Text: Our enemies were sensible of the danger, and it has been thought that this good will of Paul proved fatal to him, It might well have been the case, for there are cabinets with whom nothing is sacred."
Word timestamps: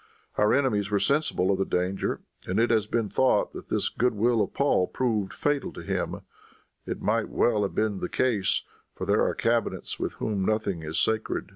Our 0.35 0.51
enemies 0.55 0.89
were 0.89 0.97
sensible 0.97 1.51
of 1.51 1.59
the 1.59 1.63
danger, 1.63 2.21
and 2.47 2.59
it 2.59 2.71
has 2.71 2.87
been 2.87 3.07
thought 3.07 3.53
that 3.53 3.69
this 3.69 3.87
good 3.87 4.15
will 4.15 4.41
of 4.41 4.51
Paul 4.51 4.87
proved 4.87 5.31
fatal 5.31 5.71
to 5.73 5.81
him, 5.83 6.21
It 6.87 7.03
might 7.03 7.29
well 7.29 7.61
have 7.61 7.75
been 7.75 7.99
the 7.99 8.09
case, 8.09 8.63
for 8.95 9.05
there 9.05 9.23
are 9.23 9.35
cabinets 9.35 9.99
with 9.99 10.13
whom 10.13 10.43
nothing 10.43 10.81
is 10.81 10.99
sacred." 10.99 11.49